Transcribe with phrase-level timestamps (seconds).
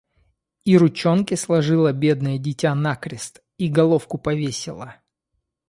[0.63, 4.95] И ручонки сложило бедное дитя накрест, и головку повесило…